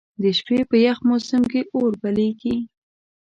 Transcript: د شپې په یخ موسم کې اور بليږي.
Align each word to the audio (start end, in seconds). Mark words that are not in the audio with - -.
د 0.21 0.23
شپې 0.37 0.59
په 0.69 0.75
یخ 0.85 0.97
موسم 1.09 1.41
کې 1.51 1.61
اور 1.75 1.91
بليږي. 2.01 2.55